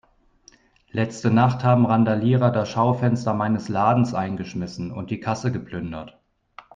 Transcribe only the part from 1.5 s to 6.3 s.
haben Randalierer das Schaufenster meines Ladens eingeschmissen und die Kasse geplündert.